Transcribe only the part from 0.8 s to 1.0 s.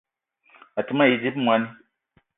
te